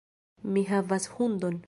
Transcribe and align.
Mi 0.55 0.63
havas 0.71 1.07
hundon. 1.19 1.59